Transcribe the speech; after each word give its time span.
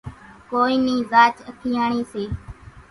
ڪونئين 0.49 0.79
نِي 0.85 0.95
زاچ 1.11 1.35
اکياڻِي 1.49 2.01
سي۔ 2.11 2.23